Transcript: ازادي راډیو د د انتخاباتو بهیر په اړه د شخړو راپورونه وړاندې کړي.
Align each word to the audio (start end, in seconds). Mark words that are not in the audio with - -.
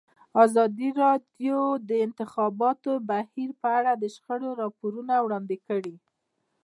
ازادي 0.43 0.89
راډیو 1.03 1.57
د 1.77 1.81
د 1.89 1.91
انتخاباتو 2.05 2.91
بهیر 3.09 3.49
په 3.61 3.67
اړه 3.77 3.91
د 3.97 4.03
شخړو 4.15 4.49
راپورونه 4.61 5.13
وړاندې 5.25 5.57
کړي. 5.67 5.95